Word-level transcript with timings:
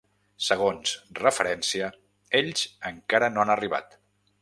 Segons 0.45 0.93
referència, 1.19 1.91
ells 2.43 2.67
encara 2.93 3.33
no 3.37 3.45
han 3.45 3.57
arribat. 3.59 3.97